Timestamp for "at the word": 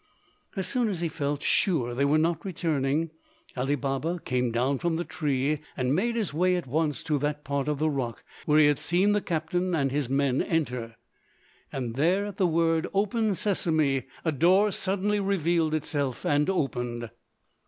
12.25-12.87